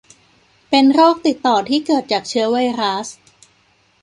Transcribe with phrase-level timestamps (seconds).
[0.69, 3.07] เป็นโรคติดต่อที่เกิดจากเชื้อไวรัส